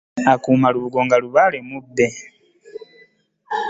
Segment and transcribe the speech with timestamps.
[0.31, 2.07] Akuuma lubugo nga lubaale mubbe.